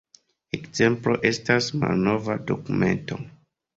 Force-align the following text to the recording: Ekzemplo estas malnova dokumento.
Ekzemplo 0.57 1.13
estas 1.31 1.67
malnova 1.83 2.39
dokumento. 2.53 3.21